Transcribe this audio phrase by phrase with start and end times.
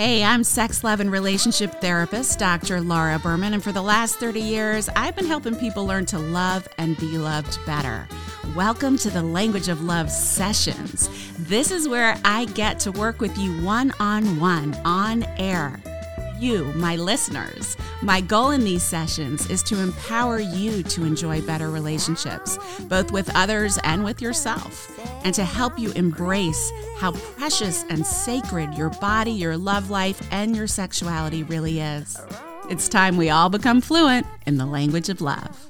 [0.00, 2.80] Hey, I'm sex, love, and relationship therapist, Dr.
[2.80, 6.66] Laura Berman, and for the last 30 years, I've been helping people learn to love
[6.78, 8.08] and be loved better.
[8.56, 11.10] Welcome to the Language of Love sessions.
[11.38, 15.78] This is where I get to work with you one on one, on air
[16.40, 17.76] you, my listeners.
[18.02, 23.30] My goal in these sessions is to empower you to enjoy better relationships, both with
[23.34, 24.90] others and with yourself,
[25.22, 30.56] and to help you embrace how precious and sacred your body, your love life, and
[30.56, 32.18] your sexuality really is.
[32.70, 35.66] It's time we all become fluent in the language of love.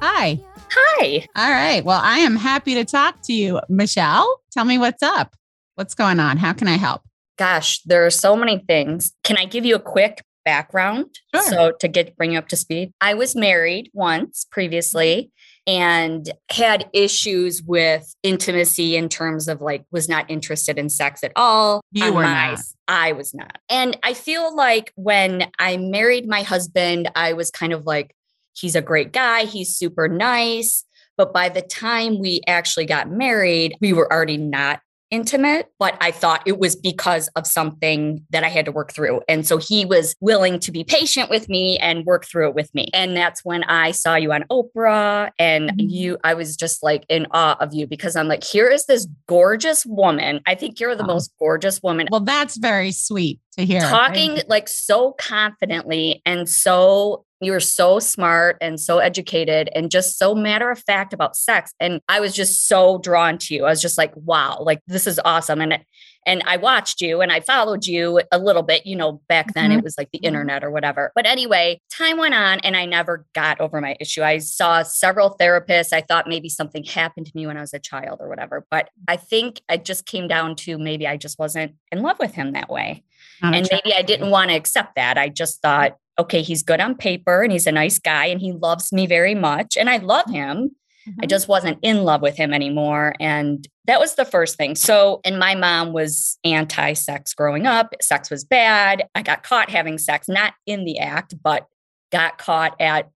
[0.00, 0.38] Hi.
[0.72, 1.26] Hi.
[1.34, 1.84] All right.
[1.84, 4.42] Well, I am happy to talk to you, Michelle.
[4.52, 5.34] Tell me what's up.
[5.74, 6.36] What's going on?
[6.36, 7.02] How can I help?
[7.40, 9.14] gosh, there are so many things.
[9.24, 11.06] Can I give you a quick background?
[11.34, 11.42] Sure.
[11.44, 12.92] So to get bring you up to speed.
[13.00, 15.30] I was married once previously
[15.66, 21.32] and had issues with intimacy in terms of like was not interested in sex at
[21.36, 21.82] all.
[21.92, 22.60] You were my, not.
[22.88, 23.58] I was not.
[23.68, 28.14] And I feel like when I married my husband, I was kind of like,
[28.54, 30.84] he's a great guy, he's super nice.
[31.16, 34.80] But by the time we actually got married, we were already not
[35.10, 39.22] intimate, but I thought it was because of something that I had to work through.
[39.28, 42.72] And so he was willing to be patient with me and work through it with
[42.74, 42.88] me.
[42.94, 45.88] And that's when I saw you on Oprah and mm-hmm.
[45.88, 49.06] you, I was just like in awe of you because I'm like, here is this
[49.26, 50.40] gorgeous woman.
[50.46, 51.08] I think you're the oh.
[51.08, 52.08] most gorgeous woman.
[52.10, 53.80] Well, that's very sweet to hear.
[53.80, 54.48] Talking right?
[54.48, 60.34] like so confidently and so you were so smart and so educated and just so
[60.34, 61.72] matter of fact about sex.
[61.80, 63.64] And I was just so drawn to you.
[63.64, 65.60] I was just like, wow, like this is awesome.
[65.60, 65.84] And
[66.26, 69.70] and I watched you and I followed you a little bit, you know, back then
[69.70, 69.78] mm-hmm.
[69.78, 70.26] it was like the mm-hmm.
[70.26, 71.12] internet or whatever.
[71.14, 74.22] But anyway, time went on and I never got over my issue.
[74.22, 75.94] I saw several therapists.
[75.94, 78.66] I thought maybe something happened to me when I was a child or whatever.
[78.70, 82.34] But I think it just came down to maybe I just wasn't in love with
[82.34, 83.02] him that way.
[83.42, 85.16] Not and maybe I didn't want to accept that.
[85.16, 88.52] I just thought, okay, he's good on paper and he's a nice guy and he
[88.52, 89.76] loves me very much.
[89.76, 90.70] And I love him.
[91.08, 91.20] Mm-hmm.
[91.22, 93.14] I just wasn't in love with him anymore.
[93.20, 94.74] And that was the first thing.
[94.74, 97.94] So, and my mom was anti sex growing up.
[98.00, 99.04] Sex was bad.
[99.14, 101.66] I got caught having sex, not in the act, but
[102.12, 103.08] got caught at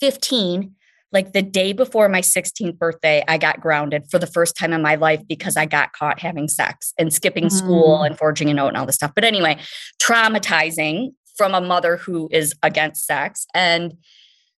[0.00, 0.74] 15.
[1.12, 4.80] Like the day before my 16th birthday, I got grounded for the first time in
[4.80, 7.56] my life because I got caught having sex and skipping mm-hmm.
[7.56, 8.06] school mm.
[8.06, 9.12] and forging a note and all this stuff.
[9.14, 9.58] But anyway,
[10.02, 11.10] traumatizing
[11.42, 13.94] from a mother who is against sex and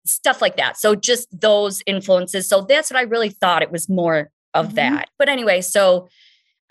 [0.05, 0.77] stuff like that.
[0.77, 2.49] So just those influences.
[2.49, 4.75] So that's what I really thought it was more of mm-hmm.
[4.75, 5.11] that.
[5.17, 6.09] But anyway, so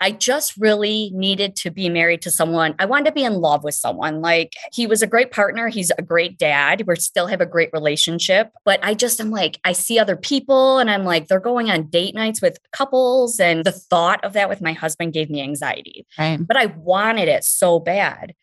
[0.02, 2.74] I just really needed to be married to someone.
[2.78, 4.20] I wanted to be in love with someone.
[4.20, 5.68] Like he was a great partner.
[5.68, 6.84] He's a great dad.
[6.86, 8.50] We still have a great relationship.
[8.66, 11.84] But I just, I'm like, I see other people and I'm like, they're going on
[11.84, 13.40] date nights with couples.
[13.40, 16.04] And the thought of that with my husband gave me anxiety.
[16.18, 16.36] Right.
[16.46, 18.34] But I wanted it so bad.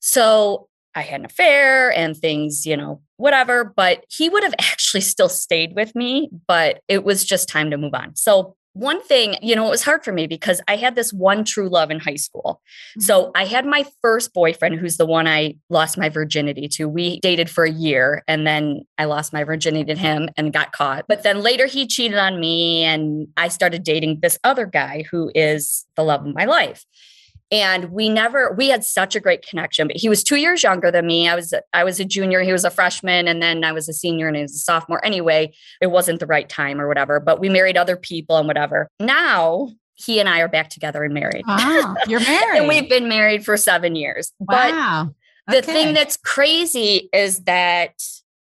[0.00, 3.64] So I had an affair and things, you know, whatever.
[3.64, 7.78] But he would have actually still stayed with me, but it was just time to
[7.78, 8.16] move on.
[8.16, 11.44] So, one thing, you know, it was hard for me because I had this one
[11.44, 12.60] true love in high school.
[12.90, 13.02] Mm-hmm.
[13.02, 16.88] So, I had my first boyfriend, who's the one I lost my virginity to.
[16.88, 20.72] We dated for a year and then I lost my virginity to him and got
[20.72, 21.04] caught.
[21.06, 25.30] But then later he cheated on me and I started dating this other guy who
[25.36, 26.84] is the love of my life
[27.50, 30.90] and we never we had such a great connection but he was two years younger
[30.90, 31.28] than me.
[31.28, 33.92] I was i was a junior he was a freshman and then i was a
[33.92, 35.04] senior and he was a sophomore.
[35.04, 38.88] Anyway it wasn't the right time or whatever but we married other people and whatever.
[39.00, 41.44] Now he and i are back together and married.
[41.46, 42.58] Wow you're married.
[42.58, 44.32] and we've been married for seven years.
[44.40, 45.14] Wow.
[45.46, 45.60] but okay.
[45.60, 47.94] the thing that's crazy is that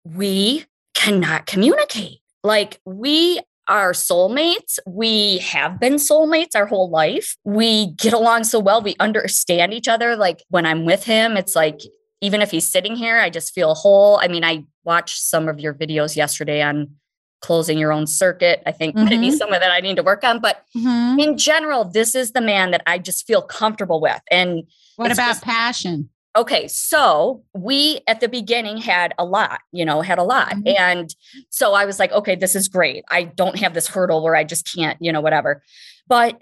[0.04, 2.20] we cannot communicate.
[2.44, 4.80] Like we are soulmates.
[4.86, 7.36] We have been soulmates our whole life.
[7.44, 8.82] We get along so well.
[8.82, 10.16] We understand each other.
[10.16, 11.82] Like when I'm with him, it's like,
[12.22, 14.18] even if he's sitting here, I just feel whole.
[14.22, 16.96] I mean, I watched some of your videos yesterday on
[17.42, 18.64] closing your own circuit.
[18.66, 19.10] I think mm-hmm.
[19.10, 20.40] maybe some of that I need to work on.
[20.40, 21.20] But mm-hmm.
[21.20, 24.22] in general, this is the man that I just feel comfortable with.
[24.32, 24.64] And
[24.96, 26.10] what about just, passion?
[26.36, 30.50] Okay, so we at the beginning had a lot, you know, had a lot.
[30.50, 30.76] Mm-hmm.
[30.78, 31.16] And
[31.50, 33.06] so I was like, okay, this is great.
[33.10, 35.64] I don't have this hurdle where I just can't, you know, whatever.
[36.08, 36.42] But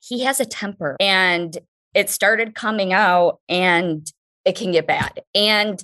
[0.00, 1.56] he has a temper and
[1.94, 4.10] it started coming out and
[4.44, 5.22] it can get bad.
[5.34, 5.82] And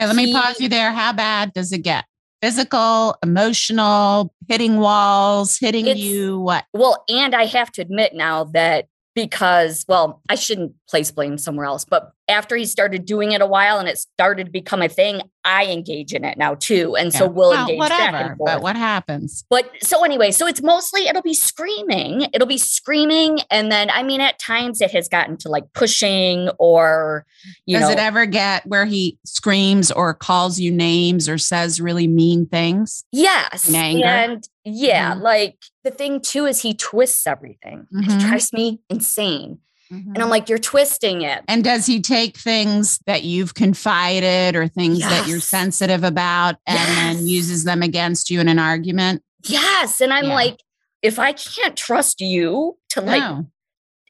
[0.00, 0.92] let he, me pause you there.
[0.92, 2.04] How bad does it get?
[2.42, 6.64] Physical, emotional, hitting walls, hitting you, what?
[6.74, 11.66] Well, and I have to admit now that because, well, I shouldn't place blame somewhere
[11.66, 14.88] else, but after he started doing it a while and it started to become a
[14.88, 16.96] thing, I engage in it now too.
[16.96, 17.18] And yeah.
[17.18, 18.50] so we'll well, engage whatever, back and forth.
[18.50, 19.44] But what happens?
[19.50, 22.28] But so anyway, so it's mostly it'll be screaming.
[22.32, 23.40] It'll be screaming.
[23.50, 27.26] And then I mean at times it has gotten to like pushing or
[27.66, 31.80] you Does know, it ever get where he screams or calls you names or says
[31.80, 33.04] really mean things?
[33.12, 33.70] Yes.
[33.72, 35.22] And yeah, mm-hmm.
[35.22, 37.86] like the thing too is he twists everything.
[37.94, 38.10] Mm-hmm.
[38.10, 39.58] It drives me insane.
[39.92, 40.08] Mm-hmm.
[40.08, 40.30] And I'm mm-hmm.
[40.30, 41.44] like, you're twisting it.
[41.46, 45.10] And does he take things that you've confided or things yes.
[45.10, 46.96] that you're sensitive about and yes.
[46.96, 49.22] then uses them against you in an argument?
[49.44, 50.00] Yes.
[50.00, 50.34] And I'm yeah.
[50.34, 50.60] like,
[51.02, 53.46] if I can't trust you to like, no.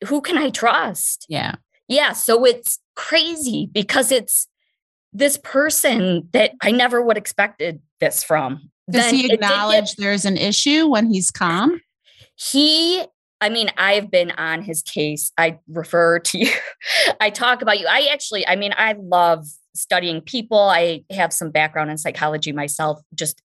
[0.06, 1.26] who can I trust?
[1.28, 1.56] Yeah.
[1.88, 2.12] Yeah.
[2.12, 4.46] So it's crazy because it's
[5.12, 8.70] this person that I never would expected this from.
[8.90, 11.80] Does he acknowledge there's an issue when he's calm?
[12.36, 13.04] He
[13.40, 15.30] I mean, I've been on his case.
[15.36, 16.50] I refer to you.
[17.20, 17.86] I talk about you.
[17.86, 20.58] I actually, I mean, I love studying people.
[20.58, 23.42] I have some background in psychology myself, just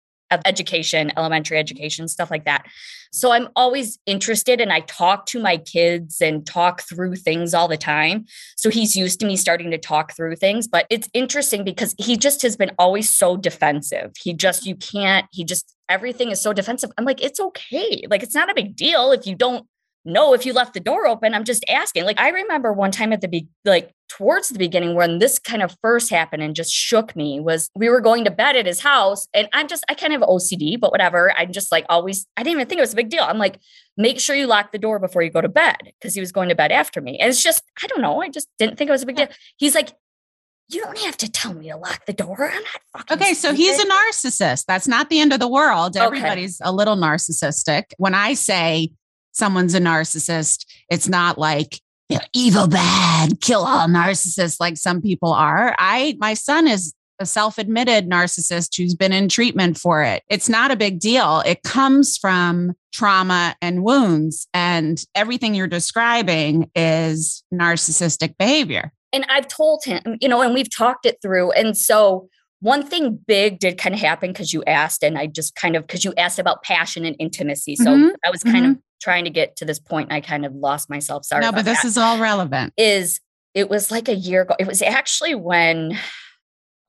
[0.46, 2.66] education, elementary education, stuff like that.
[3.12, 7.68] So I'm always interested and I talk to my kids and talk through things all
[7.68, 8.26] the time.
[8.56, 12.18] So he's used to me starting to talk through things, but it's interesting because he
[12.18, 14.14] just has been always so defensive.
[14.20, 16.92] He just, you can't, he just, everything is so defensive.
[16.98, 18.04] I'm like, it's okay.
[18.10, 19.68] Like, it's not a big deal if you don't
[20.06, 22.06] no, if you left the door open, I'm just asking.
[22.06, 25.64] Like I remember one time at the be like towards the beginning when this kind
[25.64, 28.82] of first happened and just shook me was we were going to bed at his
[28.82, 31.34] house and I'm just I kind of OCD, but whatever.
[31.38, 33.24] I'm just like always I didn't even think it was a big deal.
[33.24, 33.60] I'm like,
[33.96, 36.50] make sure you lock the door before you go to bed because he was going
[36.50, 37.18] to bed after me.
[37.20, 38.22] And it's just I don't know.
[38.22, 39.30] I just didn't think it was a big deal.
[39.58, 39.94] He's like,
[40.70, 42.50] you don't have to tell me to lock the door.
[42.50, 43.18] I'm not fucking.
[43.18, 44.66] Okay, so he's a narcissist.
[44.66, 45.96] That's not the end of the world.
[45.96, 46.70] Everybody's okay.
[46.70, 47.94] a little narcissistic.
[47.98, 48.92] When I say
[49.34, 50.66] someone's a narcissist.
[50.90, 55.76] It's not like you know, evil, bad, kill all narcissists like some people are.
[55.80, 60.24] I, my son is a self admitted narcissist who's been in treatment for it.
[60.30, 61.42] It's not a big deal.
[61.46, 68.92] It comes from trauma and wounds, and everything you're describing is narcissistic behavior.
[69.12, 71.52] And I've told him, you know, and we've talked it through.
[71.52, 72.30] And so
[72.64, 75.86] one thing big did kind of happen because you asked, and I just kind of
[75.86, 77.76] because you asked about passion and intimacy.
[77.76, 78.16] So mm-hmm.
[78.26, 78.72] I was kind mm-hmm.
[78.72, 81.26] of trying to get to this point and I kind of lost myself.
[81.26, 81.42] Sorry.
[81.42, 81.88] No, but this that.
[81.88, 82.74] is all relevant.
[82.78, 83.20] Is
[83.54, 84.56] it was like a year ago.
[84.60, 86.00] It was actually when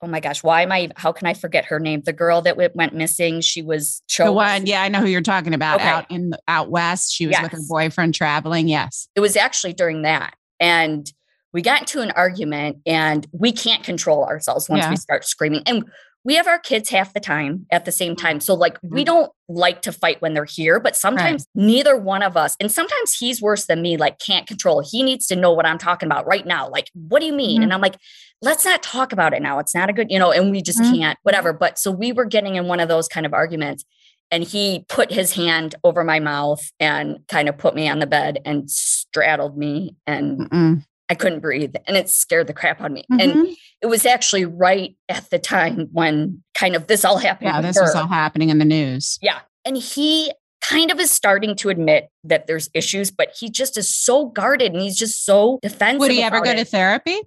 [0.00, 2.02] oh my gosh, why am I how can I forget her name?
[2.04, 4.28] The girl that went missing, she was choked.
[4.28, 5.88] The one, yeah, I know who you're talking about okay.
[5.88, 7.12] out in out west.
[7.12, 7.42] She was yes.
[7.42, 8.68] with her boyfriend traveling.
[8.68, 9.08] Yes.
[9.16, 10.36] It was actually during that.
[10.60, 11.12] And
[11.54, 14.90] we got into an argument and we can't control ourselves once yeah.
[14.90, 15.62] we start screaming.
[15.64, 15.84] And
[16.24, 18.40] we have our kids half the time at the same time.
[18.40, 19.04] So, like, we mm-hmm.
[19.04, 21.64] don't like to fight when they're here, but sometimes right.
[21.66, 24.82] neither one of us, and sometimes he's worse than me, like, can't control.
[24.82, 26.68] He needs to know what I'm talking about right now.
[26.68, 27.56] Like, what do you mean?
[27.56, 27.64] Mm-hmm.
[27.64, 27.98] And I'm like,
[28.40, 29.58] let's not talk about it now.
[29.58, 30.94] It's not a good, you know, and we just mm-hmm.
[30.94, 31.52] can't, whatever.
[31.52, 33.84] But so we were getting in one of those kind of arguments.
[34.30, 38.06] And he put his hand over my mouth and kind of put me on the
[38.06, 39.94] bed and straddled me.
[40.06, 40.84] And Mm-mm.
[41.08, 43.04] I couldn't breathe and it scared the crap out of me.
[43.12, 43.20] Mm-hmm.
[43.20, 47.48] And it was actually right at the time when kind of this all happened.
[47.48, 47.82] Yeah, this her.
[47.82, 49.18] was all happening in the news.
[49.20, 49.40] Yeah.
[49.64, 53.94] And he kind of is starting to admit that there's issues, but he just is
[53.94, 56.00] so guarded and he's just so defensive.
[56.00, 56.56] Would he ever go it.
[56.56, 57.20] to therapy?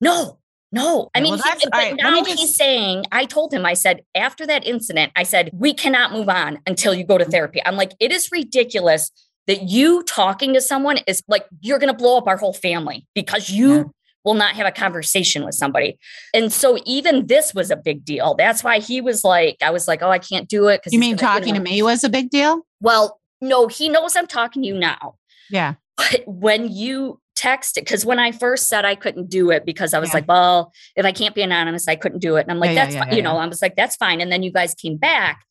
[0.00, 0.38] No,
[0.72, 1.08] no.
[1.14, 2.38] I mean, well, he, but right, now just...
[2.38, 6.28] he's saying, I told him, I said, after that incident, I said, we cannot move
[6.28, 7.60] on until you go to therapy.
[7.64, 9.12] I'm like, it is ridiculous
[9.46, 13.06] that you talking to someone is like you're going to blow up our whole family
[13.14, 13.84] because you yeah.
[14.24, 15.98] will not have a conversation with somebody.
[16.34, 18.34] And so even this was a big deal.
[18.36, 20.82] That's why he was like, I was like, oh, I can't do it.
[20.90, 22.66] You mean talking you know, to me was a big deal?
[22.80, 25.16] Well, no, he knows I'm talking to you now.
[25.50, 25.74] Yeah.
[25.96, 29.94] But when you text it because when I first said I couldn't do it because
[29.94, 30.16] I was yeah.
[30.16, 32.42] like, well, if I can't be anonymous, I couldn't do it.
[32.42, 33.16] And I'm like, yeah, that's yeah, fine.
[33.16, 34.20] you know, I was like, that's fine.
[34.20, 35.42] And then you guys came back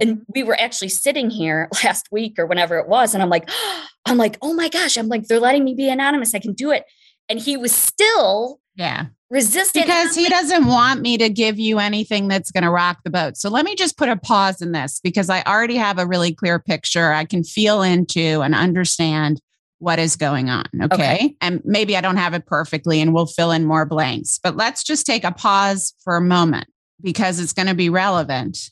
[0.00, 0.22] and mm-hmm.
[0.34, 3.12] we were actually sitting here last week or whenever it was.
[3.12, 3.48] And I'm like,
[4.06, 6.34] I'm like, oh my gosh, I'm like, they're letting me be anonymous.
[6.34, 6.84] I can do it.
[7.28, 12.28] And he was still yeah resistant because he doesn't want me to give you anything
[12.28, 13.36] that's going to rock the boat.
[13.36, 16.34] So let me just put a pause in this because I already have a really
[16.34, 17.12] clear picture.
[17.12, 19.40] I can feel into and understand
[19.78, 20.66] what is going on.
[20.82, 20.94] Okay?
[20.94, 21.36] okay.
[21.40, 24.82] And maybe I don't have it perfectly and we'll fill in more blanks, but let's
[24.82, 26.66] just take a pause for a moment
[27.02, 28.70] because it's going to be relevant.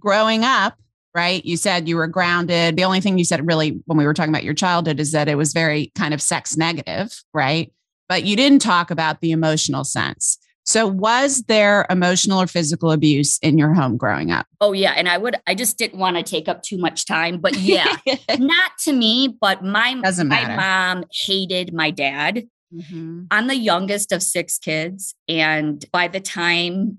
[0.00, 0.78] Growing up,
[1.14, 1.44] right?
[1.44, 2.76] You said you were grounded.
[2.76, 5.28] The only thing you said really when we were talking about your childhood is that
[5.28, 7.72] it was very kind of sex negative, right?
[8.08, 10.38] But you didn't talk about the emotional sense.
[10.68, 14.46] So, was there emotional or physical abuse in your home growing up?
[14.60, 14.92] Oh, yeah.
[14.92, 17.38] And I would, I just didn't want to take up too much time.
[17.38, 17.96] But yeah,
[18.38, 22.46] not to me, but my, my mom hated my dad.
[22.70, 23.24] Mm-hmm.
[23.30, 25.14] I'm the youngest of six kids.
[25.26, 26.98] And by the time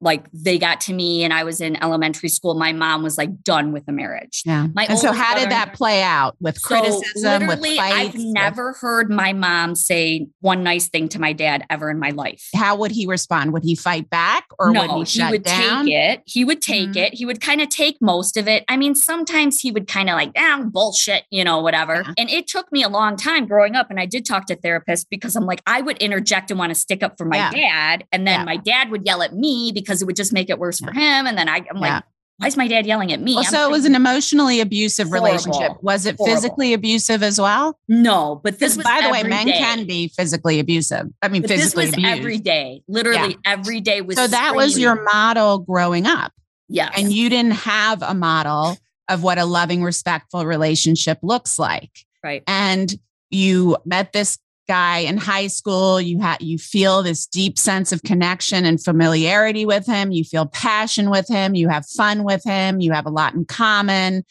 [0.00, 3.42] like they got to me and I was in elementary school, my mom was like
[3.42, 4.42] done with the marriage.
[4.46, 4.68] Yeah.
[4.74, 7.80] My and so, how did that play out with So criticism, with fights?
[7.80, 11.98] I've with- never heard my mom say one nice thing to my dad ever in
[11.98, 12.48] my life.
[12.54, 13.52] how would he respond?
[13.52, 15.86] Would he fight back or no, would he shut he would down?
[15.86, 16.22] take it.
[16.26, 16.96] He would take Mhm.
[16.96, 17.14] it.
[17.14, 18.64] He would kind of take most of it.
[18.68, 22.02] I mean, sometimes he would kind of like, ah, bullshit, you know, whatever.
[22.06, 22.12] Yeah.
[22.18, 23.90] And it took me a long time growing up.
[23.90, 26.74] And I did talk to therapists because I'm like, I would interject and want to
[26.74, 27.50] stick up for my Yeah.
[27.50, 28.04] dad.
[28.12, 28.44] And then Yeah.
[28.44, 31.26] my dad would yell at me because it would just make it worse for him.
[31.26, 31.94] And then I, I'm Yeah.
[31.94, 32.04] like,
[32.38, 33.34] why is my dad yelling at me?
[33.34, 35.72] Well, so it was an emotionally abusive relationship.
[35.82, 36.36] Was it Horrible.
[36.36, 37.76] physically abusive as well?
[37.88, 39.58] no, but this was by the way, men day.
[39.58, 41.08] can be physically abusive.
[41.20, 42.18] I mean, But this physically was abused.
[42.18, 44.16] every day, literally every day was.
[44.16, 46.32] so that was your model growing up,
[46.68, 48.76] Yeah, and you didn't have a model
[49.08, 51.90] of what a loving, respectful relationship looks like.
[52.22, 52.44] right.
[52.46, 52.94] And
[53.30, 56.00] you met this guy in high school.
[56.00, 60.12] You had you feel this deep sense of connection and familiarity with him.
[60.12, 61.54] You feel passion with him.
[61.54, 62.80] You have fun with him.
[62.80, 64.24] You have a lot in common.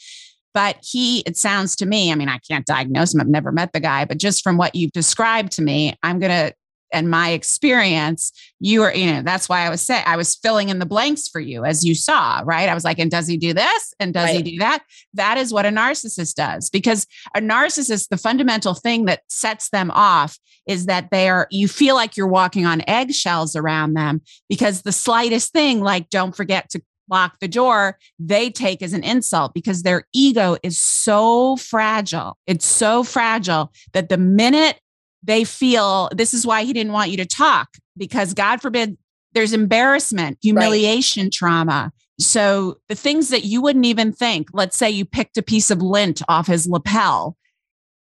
[0.53, 3.21] But he, it sounds to me, I mean, I can't diagnose him.
[3.21, 6.51] I've never met the guy, but just from what you've described to me, I'm gonna
[6.91, 10.69] and my experience, you are, you know, that's why I was saying I was filling
[10.69, 12.69] in the blanks for you as you saw, right?
[12.69, 13.93] I was like, and does he do this?
[13.99, 14.83] And does he do that?
[15.13, 16.69] That is what a narcissist does.
[16.69, 21.67] Because a narcissist, the fundamental thing that sets them off is that they are, you
[21.67, 26.69] feel like you're walking on eggshells around them because the slightest thing, like don't forget
[26.69, 32.37] to lock the door, they take as an insult because their ego is so fragile.
[32.47, 34.79] It's so fragile that the minute
[35.23, 38.97] they feel this is why he didn't want you to talk because God forbid
[39.33, 41.91] there's embarrassment, humiliation, trauma.
[42.19, 45.81] So the things that you wouldn't even think, let's say you picked a piece of
[45.81, 47.37] lint off his lapel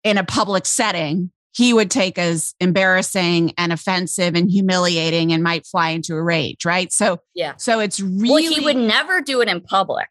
[0.04, 5.66] in a public setting, he would take as embarrassing and offensive and humiliating and might
[5.66, 6.92] fly into a rage, right?
[6.94, 7.56] So Yeah.
[7.58, 10.08] so it's really Well, he would never do it in public.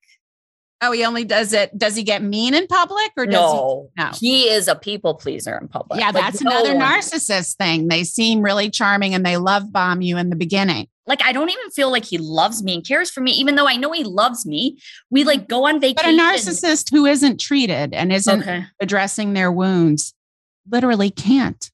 [0.83, 1.77] Oh, he only does it.
[1.79, 4.11] Does he get mean in public or does No, No.
[4.21, 6.01] he is a people pleaser in public.
[6.01, 7.89] Yeah, Like, that's no another one- narcissist thing.
[7.89, 10.89] They seem really charming and they love bomb you in the beginning.
[11.07, 13.69] Like I don't even feel like he loves me and cares for me, even though
[13.69, 14.77] I know he loves me.
[15.11, 15.95] We like go on vacation.
[15.97, 18.65] But a narcissist who isn't treated and isn't Okay.
[18.81, 20.13] addressing their wounds
[20.71, 21.71] literally can't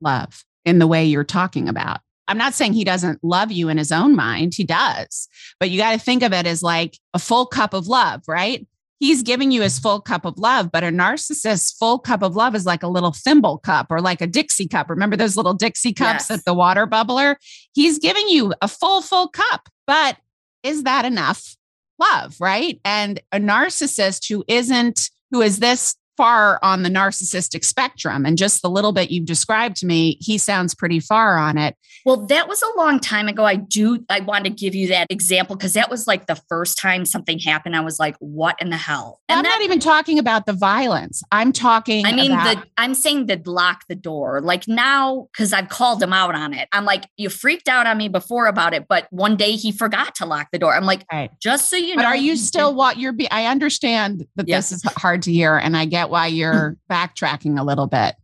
[0.00, 2.00] love in the way you're talking about.
[2.28, 5.78] I'm not saying he doesn't love you in his own mind, he does, but you
[5.78, 8.66] got to think of it as like a full cup of love, right?
[9.00, 12.54] He's giving you his full cup of love, but a narcissist's full cup of love
[12.54, 14.88] is like a little thimble cup or like a Dixie cup.
[14.88, 16.38] Remember those little Dixie cups Yes.
[16.38, 17.34] at the water bubbler?
[17.74, 20.18] He's giving you a full, full cup, but
[20.62, 21.56] is that enough
[21.98, 22.80] love, right?
[22.84, 28.62] And a narcissist who isn't, who is this far on the narcissistic spectrum, and just
[28.62, 31.76] the little bit you've described to me, he sounds pretty far on it.
[32.04, 33.44] Well, that was a long time ago.
[33.44, 36.78] I do, I wanted to give you that example because that was like the first
[36.78, 37.76] time something happened.
[37.76, 39.20] I was like, what in the hell?
[39.28, 41.22] I'm that, not even talking about the violence.
[41.30, 44.40] I'm talking I mean, about the I'm saying the lock the door.
[44.40, 46.68] Like now, because I've called him out on it.
[46.72, 50.14] I'm like, you freaked out on me before about it, but one day he forgot
[50.16, 50.74] to lock the door.
[50.74, 51.30] I'm like, Right.
[51.40, 52.08] just so you But know.
[52.08, 54.58] are you still what you're be I understand that Yeah.
[54.58, 58.14] this is hard to hear and I get why you're backtracking a little bit.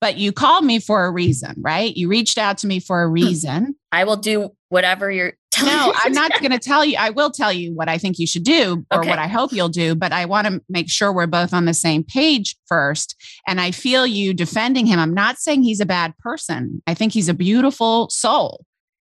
[0.00, 1.96] But you called me for a reason, right?
[1.96, 3.12] You reached out to me for a hmm.
[3.12, 3.74] reason.
[3.92, 5.92] I will do whatever you're telling No.
[5.94, 6.96] I'm not going to tell you.
[6.98, 9.08] I will tell you what I think you should do or Okay.
[9.08, 11.74] what I hope you'll do, but I want to make sure we're both on the
[11.74, 13.14] same page first.
[13.46, 14.98] And I feel you defending him.
[14.98, 16.82] I'm not saying he's a bad person.
[16.86, 18.64] I think he's a beautiful soul.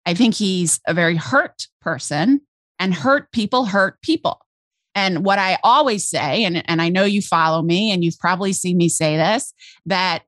[0.05, 2.43] I think he's a very hurt person,
[2.79, 4.41] and hurt people hurt people.
[4.95, 8.53] And what I always say, and, and I know you follow me and you've probably
[8.53, 9.53] seen me say this,
[9.87, 10.23] that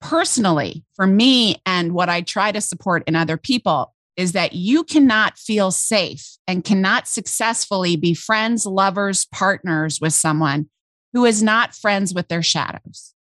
[0.00, 4.84] personally, for me and what I try to support in other people, is that you
[4.84, 10.68] cannot feel safe and cannot successfully be friends, lovers, partners with someone
[11.12, 13.14] who is not friends with their shadows.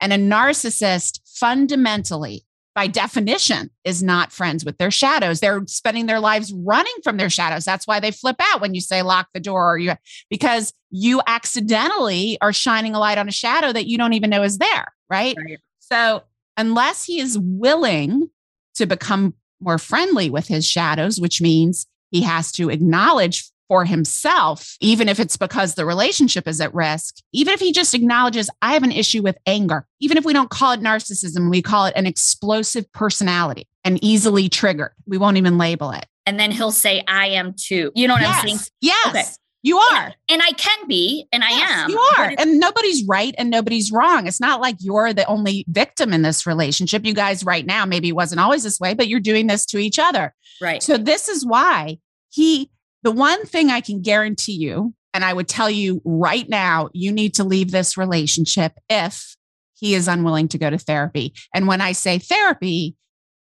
[0.00, 2.44] And a narcissist fundamentally,
[2.78, 5.40] by definition, is not friends with their shadows.
[5.40, 7.64] They're spending their lives running from their shadows.
[7.64, 9.94] That's why they flip out when you say lock the door or you
[10.30, 14.44] because you accidentally are shining a light on a shadow that you don't even know
[14.44, 15.34] is there, right?
[15.44, 15.58] Right.
[15.80, 16.22] So,
[16.56, 18.30] unless he is willing
[18.76, 24.76] to become more friendly with his shadows, which means he has to acknowledge for himself,
[24.80, 28.72] even if it's because the relationship is at risk, even if he just acknowledges, I
[28.72, 31.94] have an issue with anger, even if we don't call it narcissism, we call it
[31.94, 34.92] an explosive personality and easily triggered.
[35.06, 36.06] We won't even label it.
[36.26, 37.92] And then he'll say, I am too.
[37.94, 38.40] You know what yes.
[38.42, 38.60] I'm saying?
[38.80, 39.06] Yes.
[39.08, 39.24] Okay.
[39.62, 40.04] You are.
[40.04, 41.90] And, and, I can be, and I yes, am.
[41.90, 42.32] You are.
[42.38, 44.26] And nobody's right and nobody's wrong.
[44.26, 47.04] It's not like you're the only victim in this relationship.
[47.04, 49.78] You guys, right now, maybe it wasn't always this way, but you're doing this to
[49.78, 50.32] each other.
[50.60, 50.82] Right.
[50.82, 51.98] So, this is why
[52.30, 52.70] he,
[53.02, 57.12] the one thing I can guarantee you, and I would tell you right now, you
[57.12, 59.36] need to leave this relationship if
[59.74, 61.32] he is unwilling to go to therapy.
[61.54, 62.96] And when I say therapy,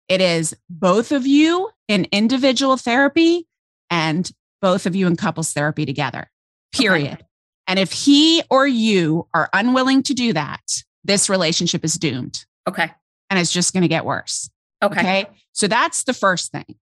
[0.10, 3.48] it is both of you in individual therapy
[3.90, 4.30] and
[4.62, 6.30] both of you in couples therapy together,
[6.74, 7.14] period.
[7.14, 7.26] Okay.
[7.68, 10.64] And if he or you are unwilling to do that,
[11.04, 12.46] this relationship is doomed.
[12.68, 12.92] Okay.
[13.30, 14.50] And it's just going to get worse.
[14.84, 15.00] Okay.
[15.00, 15.26] Okay.
[15.54, 16.76] So that's the first thing.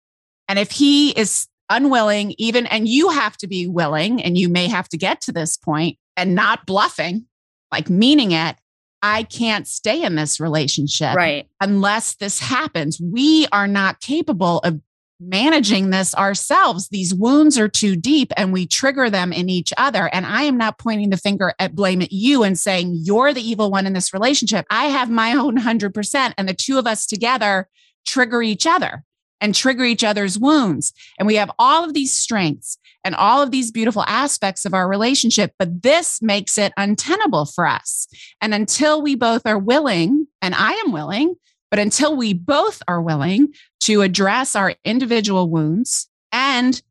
[0.47, 4.67] And if he is unwilling, even, and you have to be willing, and you may
[4.67, 7.25] have to get to this point and not bluffing,
[7.71, 8.55] like meaning it,
[9.01, 11.47] I can't stay in this relationship right.
[11.61, 12.99] unless this happens.
[12.99, 14.81] We are not capable of
[15.19, 16.89] managing this ourselves.
[16.89, 20.09] These wounds are too deep and we trigger them in each other.
[20.13, 23.41] And I am not pointing the finger at blame at you and saying you're the
[23.41, 24.65] evil one in this relationship.
[24.69, 27.67] I have my own 100%, and the two of us together
[28.05, 29.03] trigger each other
[29.41, 30.93] and trigger each other's wounds.
[31.17, 34.87] And we have all of these strengths and all of these beautiful aspects of our
[34.87, 38.07] relationship, but this makes it untenable for us.
[38.41, 41.35] And until we both are willing, and I am willing,
[41.69, 46.81] but until we both are willing to address our individual wounds and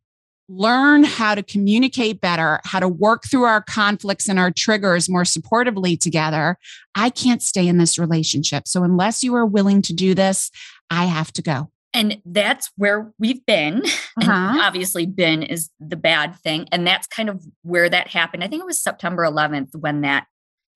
[0.49, 5.25] learn how to communicate better, how to work through our conflicts and our triggers more
[5.25, 6.57] supportively together,
[6.95, 8.67] I can't stay in this relationship.
[8.67, 10.51] So, unless you are willing to do this,
[10.91, 11.71] I have to go.
[11.95, 13.83] And that's where we've been.
[14.21, 14.59] Uh-huh.
[14.61, 16.67] obviously, been is the bad thing.
[16.73, 18.43] And that's kind of where that happened.
[18.43, 20.27] I think it was September 11th when that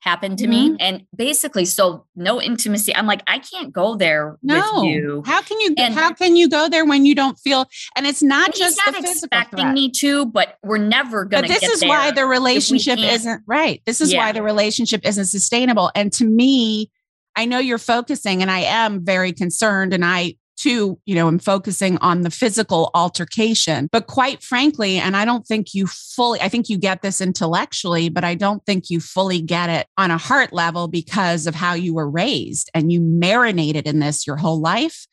[0.02, 0.74] happened to mm-hmm.
[0.74, 0.76] me.
[0.80, 2.94] And basically, so no intimacy.
[2.94, 4.56] I'm like, I can't go there no.
[4.74, 5.22] with you.
[5.24, 7.66] How can you and, how can you go there when you don't feel
[7.96, 9.74] and it's not and just not expecting threat.
[9.74, 13.80] me to, but we're never gonna But this is why the relationship isn't right.
[13.86, 14.18] This is yeah.
[14.18, 15.90] why the relationship isn't sustainable.
[15.94, 16.90] And to me,
[17.36, 21.38] I know you're focusing and I am very concerned and I too, you know, I'm
[21.38, 23.88] focusing on the physical altercation.
[23.90, 28.08] But quite frankly, and I don't think you fully, I think you get this intellectually,
[28.08, 31.74] but I don't think you fully get it on a heart level because of how
[31.74, 35.06] you were raised and you marinated in this your whole life.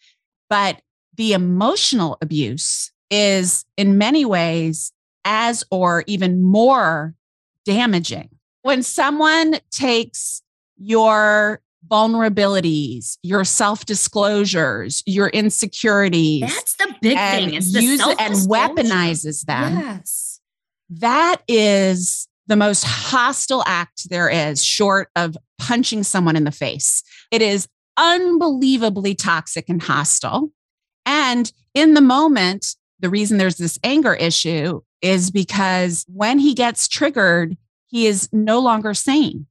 [0.50, 0.82] But
[1.16, 4.92] the emotional abuse is in many ways
[5.26, 7.14] as or even more
[7.66, 8.30] damaging.
[8.62, 10.42] When someone takes
[10.78, 16.42] your vulnerabilities, your self disclosures, your insecurities.
[16.42, 17.54] That's the big thing.
[17.54, 19.78] Is use and weaponizes them.
[19.78, 20.40] Yes.
[20.90, 27.04] That is the most hostile act there is, short of punching someone in the face.
[27.32, 30.52] It is unbelievably toxic and hostile.
[31.06, 36.88] And in the moment, the reason there's this anger issue is because when he gets
[36.88, 37.56] triggered,
[37.88, 39.46] he is no longer sane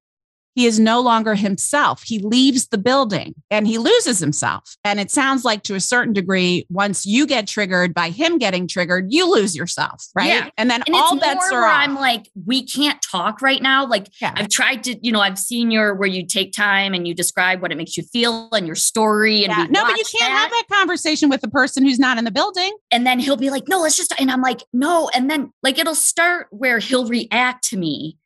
[0.58, 2.02] he is no longer himself.
[2.02, 4.76] He leaves the building and he loses himself.
[4.82, 8.66] And it sounds like to a certain degree, once you get triggered by him getting
[8.66, 10.26] triggered, you lose yourself, right?
[10.26, 10.50] Yeah.
[10.56, 11.76] And then and all bets are off.
[11.76, 13.86] I'm like, we can't talk right now.
[13.86, 14.32] Like yeah.
[14.34, 17.62] I've tried to, you know, I've seen your where you take time and you describe
[17.62, 19.44] what it makes you feel and your story.
[19.44, 19.66] And yeah.
[19.70, 20.40] no, but you can't that.
[20.40, 22.76] have that conversation with the person who's not in the building.
[22.90, 25.08] And then he'll be like, no, let's just, and I'm like, no.
[25.14, 28.16] And then like it'll start where he'll react to me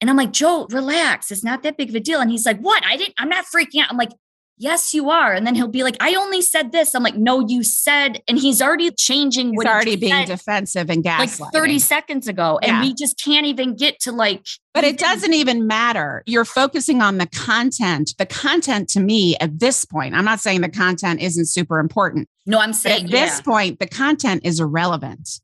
[0.00, 1.30] and I'm like, Joe, relax.
[1.30, 2.20] It's not that big of a deal.
[2.20, 2.84] And he's like, What?
[2.84, 3.90] I didn't, I'm not freaking out.
[3.90, 4.12] I'm like,
[4.56, 5.32] Yes, you are.
[5.32, 6.94] And then he'll be like, I only said this.
[6.94, 9.54] I'm like, No, you said, and he's already changing.
[9.54, 11.40] What he's already being defensive and gaslighting.
[11.40, 12.58] Like 30 seconds ago.
[12.62, 12.82] And yeah.
[12.82, 14.46] we just can't even get to like.
[14.72, 16.22] But it doesn't even matter.
[16.26, 18.14] You're focusing on the content.
[18.18, 22.28] The content to me at this point, I'm not saying the content isn't super important.
[22.46, 25.40] No, I'm saying at this point, the content is irrelevant.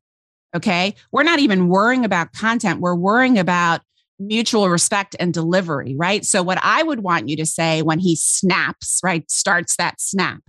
[0.55, 0.95] Okay.
[1.13, 2.81] We're not even worrying about content.
[2.81, 3.83] We're worrying about
[4.21, 6.25] mutual respect and delivery, right?
[6.25, 10.43] So, what I would want you to say when he snaps, right, starts that snap,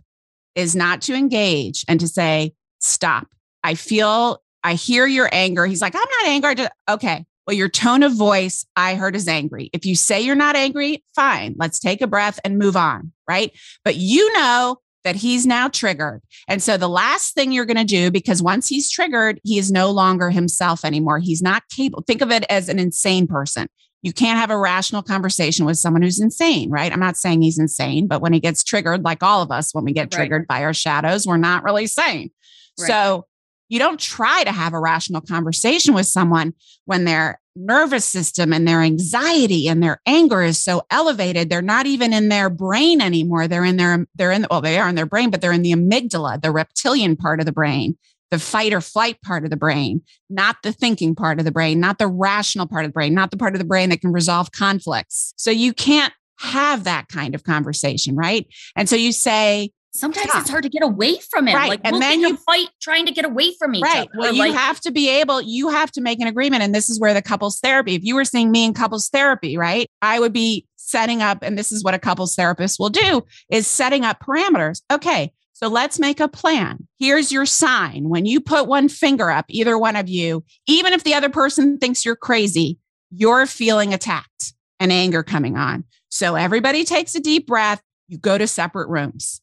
[0.55, 3.27] is not to engage and to say, Stop.
[3.63, 5.65] I feel, I hear your anger.
[5.65, 6.67] He's like, I'm not angry.
[6.89, 7.25] Okay.
[7.45, 9.69] Well, your tone of voice, I heard is angry.
[9.73, 11.55] If you say you're not angry, fine.
[11.57, 13.51] Let's take a breath and move on, right?
[13.83, 16.21] But you know that he's now triggered.
[16.47, 19.71] And so the last thing you're going to do, because once he's triggered, he is
[19.71, 21.19] no longer himself anymore.
[21.19, 22.03] He's not capable.
[22.03, 23.67] Think of it as an insane person.
[24.03, 26.91] You can't have a rational conversation with someone who's insane, right?
[26.91, 29.85] I'm not saying he's insane, but when he gets triggered, like all of us, when
[29.85, 30.59] we get triggered right.
[30.59, 32.31] by our shadows, we're not really sane.
[32.79, 32.87] Right.
[32.87, 33.27] So
[33.71, 36.53] You don't try to have a rational conversation with someone
[36.83, 41.49] when their nervous system and their anxiety and their anger is so elevated.
[41.49, 43.47] They're not even in their brain anymore.
[43.47, 45.71] They're in their, they're in, well, they are in their brain, but they're in the
[45.71, 47.97] amygdala, the reptilian part of the brain,
[48.29, 51.79] the fight or flight part of the brain, not the thinking part of the brain,
[51.79, 54.11] not the rational part of the brain, not the part of the brain that can
[54.11, 55.33] resolve conflicts.
[55.37, 58.45] So you can't have that kind of conversation, right?
[58.75, 60.41] And so you say, Sometimes Stop.
[60.41, 61.53] it's hard to get away from it.
[61.53, 61.69] Right.
[61.69, 64.07] Like and we'll then you fight trying to get away from each right.
[64.07, 64.09] other.
[64.17, 66.63] Well, you have to be able, you have to make an agreement.
[66.63, 69.57] And this is where the couples therapy, if you were seeing me in couples therapy,
[69.57, 69.89] right?
[70.01, 73.67] I would be setting up, and this is what a couples therapist will do, is
[73.67, 74.81] setting up parameters.
[74.91, 75.33] Okay.
[75.53, 76.87] So let's make a plan.
[76.97, 78.09] Here's your sign.
[78.09, 81.77] When you put one finger up, either one of you, even if the other person
[81.77, 82.79] thinks you're crazy,
[83.11, 85.83] you're feeling attacked and anger coming on.
[86.09, 87.81] So everybody takes a deep breath.
[88.07, 89.41] You go to separate rooms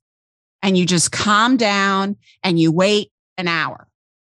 [0.62, 3.88] and you just calm down and you wait an hour.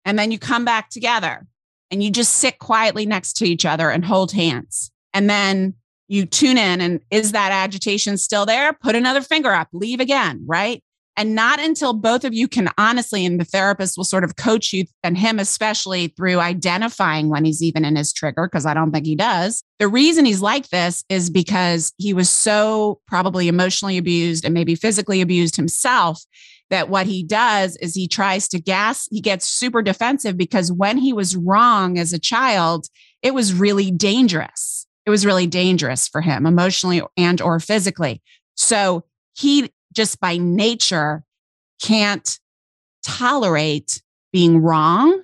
[0.05, 1.47] And then you come back together
[1.91, 4.91] and you just sit quietly next to each other and hold hands.
[5.15, 5.75] And then
[6.09, 8.73] you tune in and is that agitation still there?
[8.73, 10.83] Put another finger up, leave again, right?
[11.17, 14.73] And not until both of you can honestly, and the therapist will sort of coach
[14.73, 18.93] you and him especially through identifying when he's even in his trigger, because I don't
[18.93, 19.63] think he does.
[19.79, 24.75] The reason he's like this is because he was so probably emotionally abused and maybe
[24.75, 26.23] physically abused himself
[26.71, 30.97] that what he does is he tries to gas, he gets super defensive because when
[30.97, 32.87] he was wrong as a child,
[33.21, 34.87] it was really dangerous.
[35.05, 38.23] It was really dangerous for him emotionally and or physically.
[38.57, 41.25] So he just by nature
[41.83, 42.39] can't
[43.07, 44.03] tolerate
[44.33, 45.23] being wrong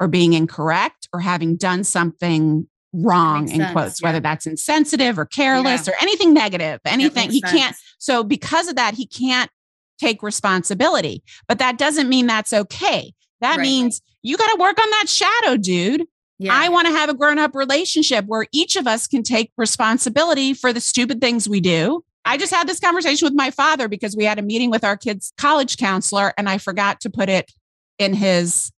[0.00, 4.08] or being incorrect or having done something wrong in sense, quotes yeah.
[4.08, 5.92] whether that's insensitive or careless yeah.
[5.92, 7.52] or anything negative anything he sense.
[7.52, 9.50] can't so because of that he can't
[9.98, 13.62] take responsibility but that doesn't mean that's okay that right.
[13.62, 16.04] means you got to work on that shadow dude
[16.38, 16.52] yeah.
[16.52, 20.52] I want to have a grown up relationship where each of us can take responsibility
[20.52, 24.16] for the stupid things we do I just had this conversation with my father because
[24.16, 27.52] we had a meeting with our kids' college counselor and I forgot to put it
[27.98, 28.72] in his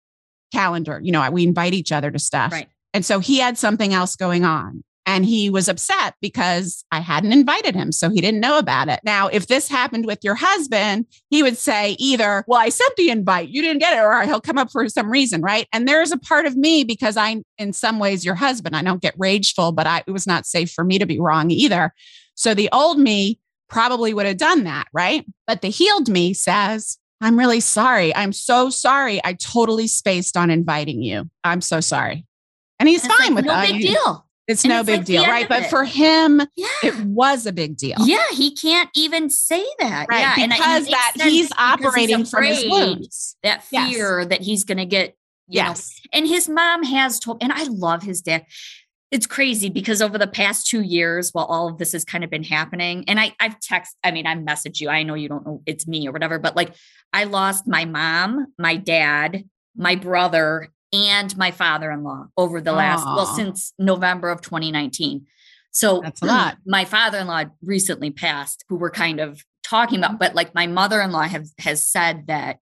[0.51, 0.99] calendar.
[1.03, 2.51] You know, we invite each other to stuff.
[2.51, 2.67] Right.
[2.93, 7.33] And so he had something else going on and he was upset because I hadn't
[7.33, 7.91] invited him.
[7.91, 8.99] So he didn't know about it.
[9.03, 13.09] Now, if this happened with your husband, he would say either, Well, I sent the
[13.09, 15.41] invite, you didn't get it, or he'll come up for some reason.
[15.41, 15.67] Right.
[15.71, 18.75] And there's a part of me because I'm in some ways your husband.
[18.75, 21.51] I don't get rageful, but I, it was not safe for me to be wrong
[21.51, 21.93] either.
[22.35, 25.25] So the old me probably would have done that, right?
[25.47, 28.15] But the healed me says, I'm really sorry.
[28.15, 29.21] I'm so sorry.
[29.23, 31.29] I totally spaced on inviting you.
[31.43, 32.25] I'm so sorry.
[32.79, 33.69] And he's and fine like, with no that.
[33.69, 34.25] No big deal.
[34.47, 35.49] It's and no it's big like deal, right?
[35.49, 36.67] But for him, yeah.
[36.83, 37.97] it was a big deal.
[38.01, 40.05] Yeah, he can't even say that.
[40.07, 40.19] Right.
[40.19, 43.37] Yeah, because and, that he's operating he's from his wounds.
[43.41, 44.29] That fear yes.
[44.29, 45.17] that he's going to get.
[45.47, 45.99] yes.
[46.13, 48.45] Know, and his mom has told, and I love his dad
[49.15, 52.29] it's crazy because over the past two years, while all of this has kind of
[52.29, 54.89] been happening, and I, I've text, I mean, I messaged you.
[54.89, 56.73] I know you don't know it's me or whatever, but like
[57.13, 63.15] I lost my mom, my dad, my brother, and my father-in-law over the last, Aww.
[63.15, 65.25] well, since November of 2019.
[65.71, 66.57] So that's a hmm, lot.
[66.65, 71.47] My father-in-law recently passed, who we're kind of talking about, but like my mother-in-law have,
[71.59, 72.57] has said that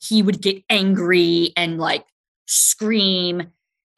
[0.00, 2.04] he would get angry and like
[2.46, 3.52] scream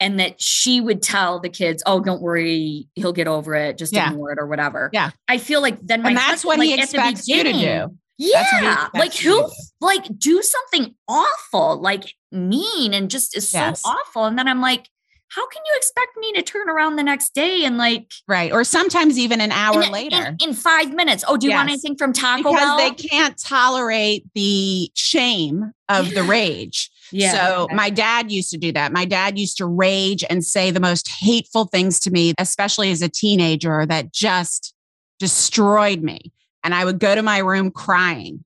[0.05, 3.79] and that she would tell the kids, "Oh, don't worry, he'll get over it.
[3.79, 4.11] Just yeah.
[4.11, 6.73] ignore it or whatever." Yeah, I feel like then my and that's husband, what he
[6.75, 7.97] expects you to do.
[8.17, 9.49] Yeah, like who,
[9.81, 13.81] like do something awful, like mean, and just is yes.
[13.81, 14.89] so awful, and then I'm like,
[15.29, 18.63] how can you expect me to turn around the next day and like right or
[18.63, 21.57] sometimes even an hour in, later in, in, five minutes oh do you yes.
[21.57, 27.31] want anything from taco because bell they can't tolerate the shame of the rage yeah.
[27.31, 28.91] So my dad used to do that.
[28.91, 33.01] My dad used to rage and say the most hateful things to me, especially as
[33.01, 34.73] a teenager, that just
[35.19, 36.31] destroyed me.
[36.63, 38.43] And I would go to my room crying.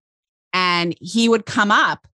[0.52, 2.08] And he would come up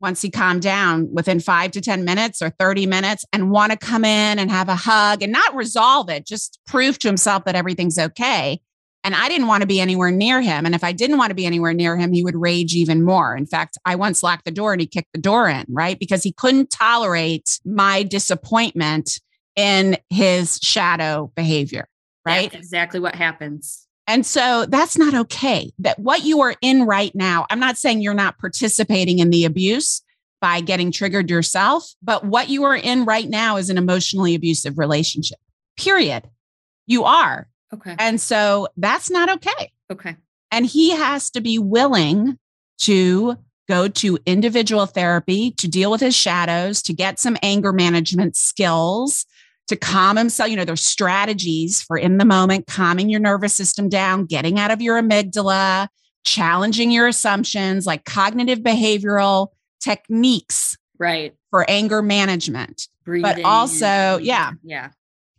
[0.00, 3.78] once he calmed down within five to 10 minutes or 30 minutes and want to
[3.78, 7.54] come in and have a hug and not resolve it, just prove to himself that
[7.54, 8.60] everything's okay.
[9.04, 10.64] And I didn't want to be anywhere near him.
[10.64, 13.36] And if I didn't want to be anywhere near him, he would rage even more.
[13.36, 15.98] In fact, I once locked the door and he kicked the door in, right?
[15.98, 19.20] Because he couldn't tolerate my disappointment
[19.56, 21.86] in his shadow behavior,
[22.24, 22.50] right?
[22.50, 23.86] That's exactly what happens.
[24.06, 25.72] And so that's not okay.
[25.78, 29.44] That what you are in right now, I'm not saying you're not participating in the
[29.44, 30.02] abuse
[30.40, 34.78] by getting triggered yourself, but what you are in right now is an emotionally abusive
[34.78, 35.38] relationship,
[35.78, 36.28] period.
[36.86, 37.48] You are.
[37.74, 37.94] Okay.
[37.98, 39.72] And so that's not okay.
[39.92, 40.16] Okay.
[40.50, 42.38] And he has to be willing
[42.82, 43.36] to
[43.68, 49.26] go to individual therapy to deal with his shadows, to get some anger management skills,
[49.68, 50.50] to calm himself.
[50.50, 54.70] You know, there's strategies for in the moment, calming your nervous system down, getting out
[54.70, 55.88] of your amygdala,
[56.24, 59.48] challenging your assumptions, like cognitive behavioral
[59.80, 60.76] techniques.
[60.98, 61.34] Right.
[61.50, 62.88] For anger management.
[63.04, 63.22] Breathing.
[63.22, 64.52] But also, yeah.
[64.62, 64.90] Yeah.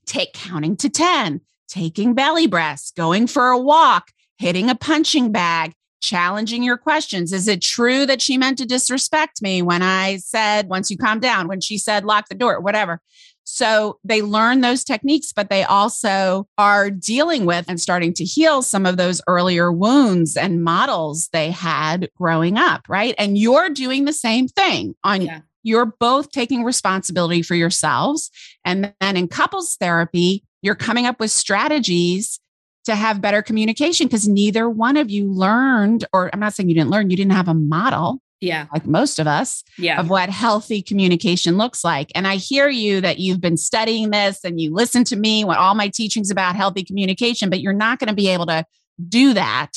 [0.05, 5.73] Take counting to 10, taking belly breaths, going for a walk, hitting a punching bag,
[6.01, 7.34] challenging your questions.
[7.34, 11.19] Is it true that she meant to disrespect me when I said, once you calm
[11.19, 13.01] down, when she said, lock the door, whatever?
[13.45, 18.62] So they learn those techniques, but they also are dealing with and starting to heal
[18.62, 23.13] some of those earlier wounds and models they had growing up, right?
[23.17, 25.41] And you're doing the same thing on yeah.
[25.62, 28.32] you're both taking responsibility for yourselves.
[28.63, 32.39] And then in couples therapy, you're coming up with strategies
[32.86, 36.75] to have better communication because neither one of you learned, or I'm not saying you
[36.75, 38.19] didn't learn, you didn't have a model.
[38.41, 38.65] Yeah.
[38.73, 39.99] Like most of us, yeah.
[39.99, 42.12] of what healthy communication looks like.
[42.15, 45.58] And I hear you that you've been studying this and you listen to me what
[45.58, 48.65] all my teachings about healthy communication, but you're not going to be able to
[49.08, 49.71] do that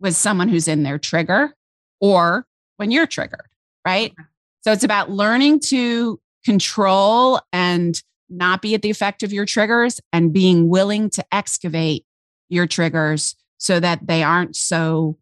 [0.00, 1.54] with someone who's in their trigger
[2.00, 3.48] or when you're triggered,
[3.86, 4.12] right?
[4.62, 10.00] So it's about learning to control and not be at the effect of your triggers
[10.12, 12.04] and being willing to excavate
[12.48, 15.16] your triggers so that they aren't so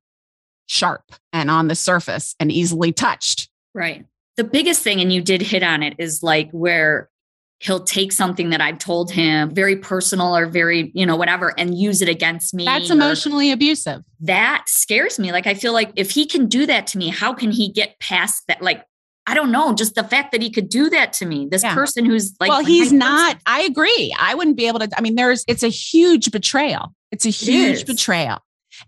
[0.66, 3.48] sharp and on the surface and easily touched.
[3.74, 4.06] Right.
[4.36, 7.10] The biggest thing, and you did hit on it, is like where
[7.58, 11.78] he'll take something that I've told him, very personal or very, you know, whatever, and
[11.78, 12.64] use it against me.
[12.64, 14.02] That's emotionally abusive.
[14.20, 15.30] That scares me.
[15.30, 18.00] Like, I feel like if he can do that to me, how can he get
[18.00, 18.62] past that?
[18.62, 18.84] Like,
[19.26, 21.46] I don't know, just the fact that he could do that to me.
[21.50, 21.74] This yeah.
[21.74, 23.38] person who's like, well, he's not.
[23.46, 24.14] I agree.
[24.18, 24.88] I wouldn't be able to.
[24.96, 25.44] I mean, there's.
[25.46, 26.92] It's a huge betrayal.
[27.12, 28.38] It's a huge it betrayal,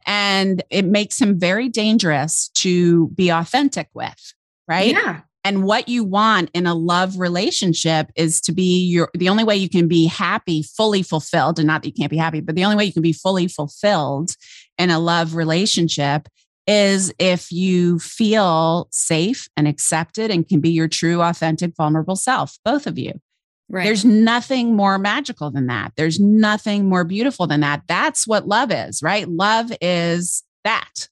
[0.07, 4.35] and it makes him very dangerous to be authentic with.
[4.67, 4.93] Right.
[4.93, 5.21] Yeah.
[5.47, 9.11] And what you want in a love relationship is to be your.
[9.15, 12.17] The only way you can be happy, fully fulfilled, and not that you can't be
[12.17, 14.35] happy, but the only way you can be fully fulfilled
[14.79, 16.29] in a love relationship
[16.67, 22.59] is if you feel safe and accepted and can be your true, authentic, vulnerable self,
[22.65, 23.13] both of you.
[23.69, 23.85] Right.
[23.85, 25.93] There's nothing more magical than that.
[25.97, 27.83] There's nothing more beautiful than that.
[27.89, 29.29] That's what love is, right?
[29.29, 31.09] Love is that.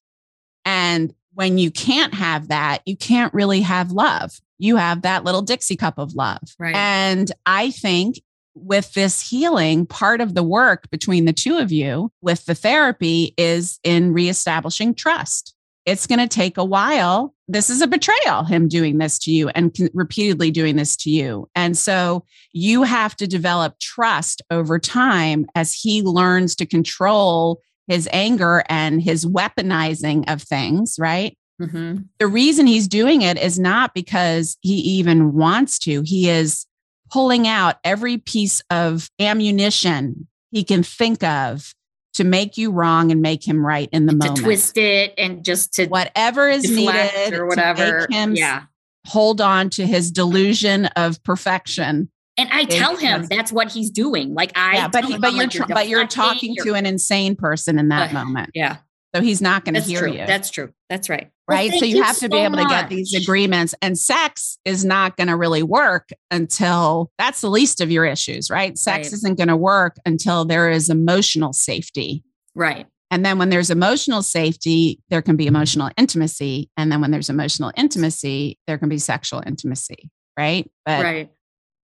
[0.64, 4.38] And when you can't have that, you can't really have love.
[4.58, 6.42] You have that little Dixie cup of love.
[6.58, 6.74] Right.
[6.74, 8.20] And I think
[8.54, 13.34] with this healing, part of the work between the two of you with the therapy
[13.36, 15.54] is in reestablishing trust.
[15.84, 17.34] It's going to take a while.
[17.48, 21.48] This is a betrayal, him doing this to you and repeatedly doing this to you.
[21.56, 28.08] And so you have to develop trust over time as he learns to control his
[28.12, 31.36] anger and his weaponizing of things, right?
[31.60, 32.02] Mm-hmm.
[32.18, 36.02] The reason he's doing it is not because he even wants to.
[36.04, 36.64] He is
[37.12, 41.74] pulling out every piece of ammunition he can think of
[42.14, 44.36] to make you wrong and make him right in the to moment.
[44.36, 48.06] To twist it and just to whatever is needed or whatever.
[48.10, 48.64] him yeah.
[49.06, 52.10] hold on to his delusion of perfection.
[52.38, 54.34] And I tell him that's what he's doing.
[54.34, 57.36] Like I, yeah, but he, but you're, like, you're but you're talking to an insane
[57.36, 58.50] person in that uh, moment.
[58.54, 58.78] Yeah.
[59.14, 60.12] So he's not going to hear true.
[60.12, 60.26] you.
[60.26, 60.72] That's true.
[60.88, 61.30] That's right.
[61.48, 61.70] Right.
[61.70, 62.68] Well, so you, you have to so be able much.
[62.68, 63.74] to get these agreements.
[63.82, 68.48] And sex is not going to really work until that's the least of your issues,
[68.48, 68.78] right?
[68.78, 69.12] Sex Right.
[69.12, 72.24] isn't going to work until there is emotional safety.
[72.54, 72.86] Right.
[73.10, 76.70] And then when there's emotional safety, there can be emotional intimacy.
[76.78, 80.10] And then when there's emotional intimacy, there can be sexual intimacy.
[80.38, 80.70] Right.
[80.86, 81.30] But right.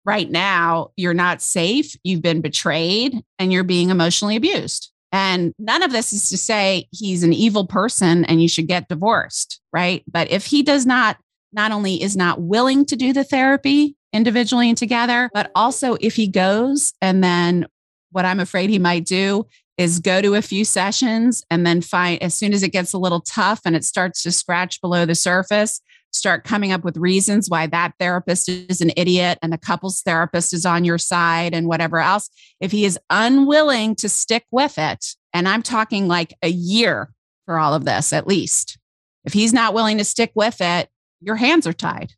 [0.05, 1.97] right now, you're not safe.
[2.05, 4.93] You've been betrayed and you're being emotionally abused.
[5.11, 8.87] And none of this is to say he's an evil person and you should get
[8.87, 10.03] divorced, right?
[10.07, 11.17] But if he does not,
[11.51, 16.15] not only is not willing to do the therapy individually and together, but also if
[16.15, 17.65] he goes and then
[18.11, 19.45] what I'm afraid he might do
[19.77, 22.97] is go to a few sessions and then find as soon as it gets a
[22.97, 27.49] little tough and it starts to scratch below the surface, start coming up with reasons
[27.49, 31.67] why that therapist is an idiot and the couples therapist is on your side and
[31.67, 32.29] whatever else.
[32.59, 37.11] If he is unwilling to stick with it, and I'm talking like a year
[37.45, 38.77] for all of this at least,
[39.25, 40.89] if he's not willing to stick with it,
[41.21, 42.13] your hands are tied.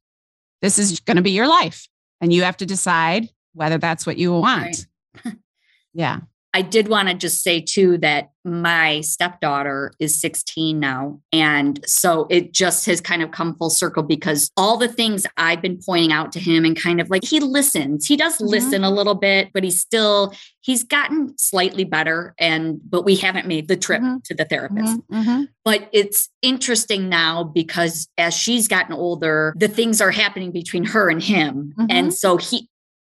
[0.61, 1.87] This is going to be your life.
[2.21, 4.85] And you have to decide whether that's what you want.
[5.25, 5.35] Right.
[5.93, 6.19] yeah.
[6.53, 11.21] I did want to just say too that my stepdaughter is 16 now.
[11.31, 15.61] And so it just has kind of come full circle because all the things I've
[15.61, 18.47] been pointing out to him and kind of like he listens, he does mm-hmm.
[18.47, 22.33] listen a little bit, but he's still, he's gotten slightly better.
[22.37, 24.17] And, but we haven't made the trip mm-hmm.
[24.25, 24.97] to the therapist.
[24.97, 25.15] Mm-hmm.
[25.15, 25.43] mm-hmm.
[25.63, 31.07] But it's interesting now because as she's gotten older, the things are happening between her
[31.07, 31.75] and him.
[31.77, 32.09] And mm-hmm.
[32.09, 32.67] so he,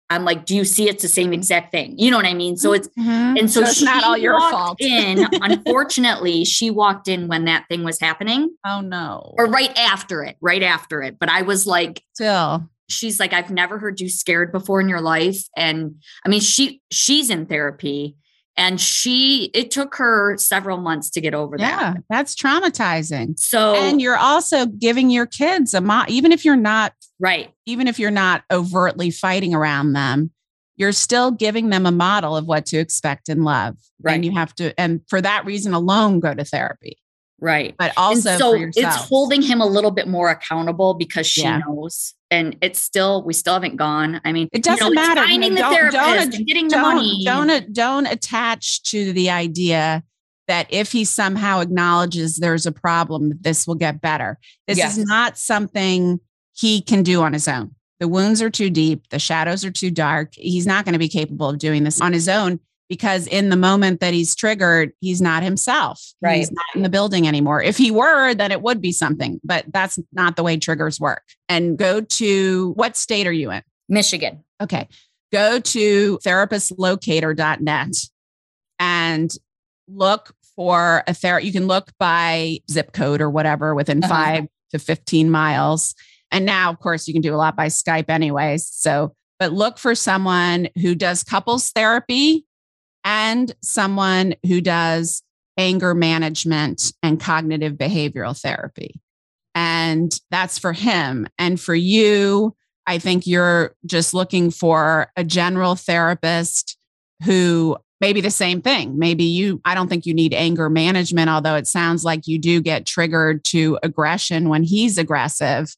[0.10, 1.98] I'm like, do you see it's the same exact thing?
[1.98, 2.56] You know what I mean?
[2.56, 3.38] So it's mm-hmm.
[3.38, 4.80] and so, so it's not all your fault.
[4.80, 8.56] in, unfortunately, she walked in when that thing was happening.
[8.66, 9.34] Oh no.
[9.38, 11.18] Or right after it, right after it.
[11.20, 12.70] But I was like, still.
[12.90, 15.44] She's like, I've never heard you scared before in your life.
[15.58, 18.16] And I mean, she she's in therapy
[18.58, 21.64] and she it took her several months to get over that.
[21.64, 23.40] Yeah, that's traumatizing.
[23.40, 27.52] So and you're also giving your kids a mo- even if you're not Right.
[27.66, 30.32] Even if you're not overtly fighting around them,
[30.76, 33.76] you're still giving them a model of what to expect in love.
[34.02, 34.14] Right.
[34.14, 36.98] And you have to, and for that reason alone, go to therapy.
[37.40, 37.76] Right.
[37.78, 41.60] But also, and so it's holding him a little bit more accountable because she yeah.
[41.60, 42.16] knows.
[42.32, 44.20] And it's still, we still haven't gone.
[44.26, 45.22] I mean, it doesn't you know, matter.
[45.22, 47.24] Finding the therapist don't, and getting the money.
[47.24, 50.04] Don't, don't attach to the idea
[50.48, 54.40] that if he somehow acknowledges there's a problem, this will get better.
[54.66, 54.98] This yes.
[54.98, 56.20] is not something
[56.54, 57.76] he can do on his own.
[58.00, 60.34] The wounds are too deep, the shadows are too dark.
[60.34, 63.56] He's not going to be capable of doing this on his own because in the
[63.56, 66.02] moment that he's triggered, he's not himself.
[66.22, 66.38] Right.
[66.38, 67.62] He's not in the building anymore.
[67.62, 71.24] If he were, then it would be something, but that's not the way triggers work.
[71.50, 73.62] And go to what state are you in?
[73.90, 74.44] Michigan.
[74.62, 74.88] Okay.
[75.32, 77.96] Go to therapistlocator.net
[78.80, 79.34] and
[79.88, 81.46] look for a therapist.
[81.46, 84.14] You can look by zip code or whatever within uh-huh.
[84.14, 85.94] five to 15 miles
[86.32, 88.68] and now, of course, you can do a lot by Skype, anyways.
[88.68, 92.46] So, but look for someone who does couples therapy
[93.08, 95.24] and someone who does
[95.58, 99.00] anger management and cognitive behavioral therapy.
[99.56, 101.26] And that's for him.
[101.40, 102.54] And for you,
[102.86, 106.78] I think you're just looking for a general therapist
[107.24, 109.00] who maybe the same thing.
[109.00, 112.62] Maybe you, I don't think you need anger management, although it sounds like you do
[112.62, 115.74] get triggered to aggression when he's aggressive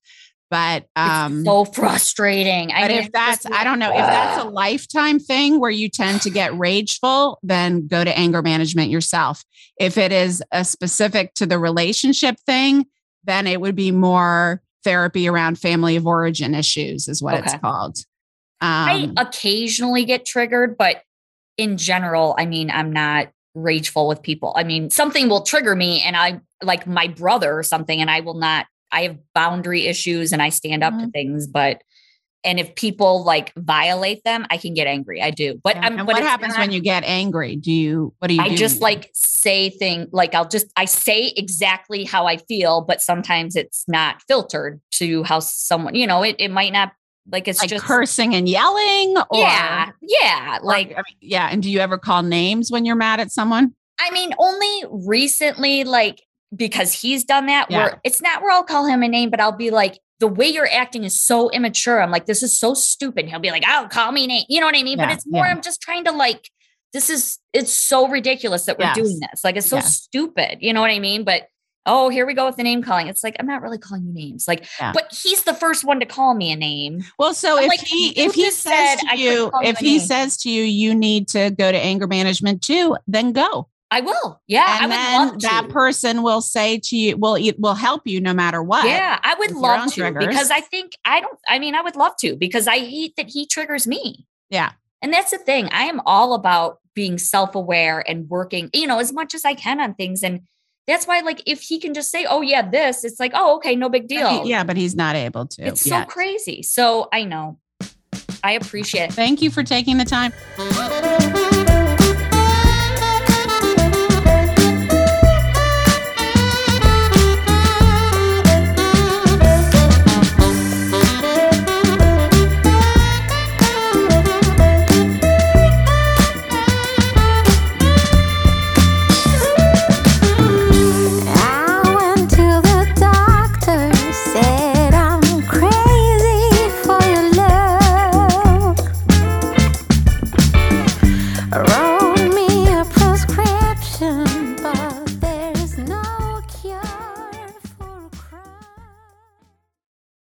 [0.49, 2.67] but um it's so frustrating.
[2.67, 5.89] But I mean, if that's i don't know if that's a lifetime thing where you
[5.89, 9.43] tend to get rageful then go to anger management yourself.
[9.79, 12.85] If it is a specific to the relationship thing
[13.23, 17.43] then it would be more therapy around family of origin issues is what okay.
[17.43, 17.97] it's called
[18.61, 21.03] um, i occasionally get triggered but
[21.57, 24.53] in general i mean i'm not rageful with people.
[24.55, 28.19] I mean something will trigger me and i like my brother or something and i
[28.19, 31.05] will not I have boundary issues and I stand up mm-hmm.
[31.05, 31.81] to things, but
[32.43, 35.21] and if people like violate them, I can get angry.
[35.21, 35.59] I do.
[35.61, 35.87] But, yeah.
[35.87, 37.57] and what happens not, when you get angry?
[37.57, 38.55] Do you what do you I do?
[38.55, 43.55] just like say thing like I'll just I say exactly how I feel, but sometimes
[43.55, 46.93] it's not filtered to how someone, you know, it, it might not
[47.31, 51.61] like it's like just cursing and yelling or yeah yeah like I mean, yeah and
[51.61, 56.21] do you ever call names when you're mad at someone i mean only recently like
[56.55, 57.69] because he's done that.
[57.69, 57.77] Yeah.
[57.77, 60.47] Where it's not where I'll call him a name, but I'll be like, the way
[60.47, 62.01] you're acting is so immature.
[62.01, 63.27] I'm like, this is so stupid.
[63.27, 64.43] He'll be like, oh, call me name.
[64.49, 64.99] You know what I mean?
[64.99, 65.51] Yeah, but it's more, yeah.
[65.51, 66.49] I'm just trying to like,
[66.91, 68.95] this is, it's so ridiculous that we're yes.
[68.97, 69.43] doing this.
[69.43, 69.95] Like, it's so yes.
[69.95, 70.57] stupid.
[70.59, 71.23] You know what I mean?
[71.23, 71.43] But
[71.85, 73.07] oh, here we go with the name calling.
[73.07, 74.45] It's like, I'm not really calling you names.
[74.47, 77.03] Like, but he's the first one to call me a name.
[77.17, 80.05] Well, so I'm if like, he, if he says to you, if he name.
[80.05, 83.69] says to you, you need to go to anger management too, then go.
[83.91, 84.41] I will.
[84.47, 85.47] Yeah, and I would love to.
[85.47, 89.19] that person will say to you, "Will it will help you no matter what." Yeah,
[89.23, 90.27] I would love to triggers.
[90.27, 91.39] because I think I don't.
[91.47, 94.27] I mean, I would love to because I hate that he triggers me.
[94.49, 95.69] Yeah, and that's the thing.
[95.71, 99.79] I am all about being self-aware and working, you know, as much as I can
[99.79, 100.21] on things.
[100.21, 100.41] And
[100.85, 103.75] that's why, like, if he can just say, "Oh yeah, this," it's like, "Oh, okay,
[103.75, 105.63] no big deal." Yeah, but he's not able to.
[105.63, 106.07] It's yet.
[106.07, 106.61] so crazy.
[106.61, 107.57] So I know.
[108.43, 109.13] I appreciate it.
[109.13, 110.31] Thank you for taking the time.